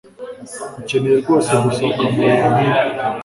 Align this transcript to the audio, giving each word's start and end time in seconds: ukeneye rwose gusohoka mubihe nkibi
ukeneye 0.79 1.15
rwose 1.23 1.49
gusohoka 1.63 2.01
mubihe 2.13 2.35
nkibi 2.51 2.79